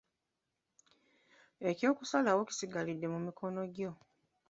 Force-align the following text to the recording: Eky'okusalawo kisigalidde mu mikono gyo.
Eky'okusalawo 1.69 2.41
kisigalidde 2.49 3.07
mu 3.13 3.19
mikono 3.25 3.61
gyo. 3.75 3.91